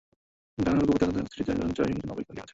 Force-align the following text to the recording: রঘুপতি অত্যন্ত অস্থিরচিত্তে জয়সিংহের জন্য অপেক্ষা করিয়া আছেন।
রঘুপতি 0.57 0.91
অত্যন্ত 0.95 1.17
অস্থিরচিত্তে 1.17 1.53
জয়সিংহের 1.75 1.99
জন্য 1.99 2.11
অপেক্ষা 2.11 2.29
করিয়া 2.29 2.43
আছেন। 2.43 2.49